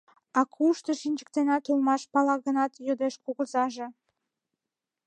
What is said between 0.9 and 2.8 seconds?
шинчыктенат улмаш?— пала гынат,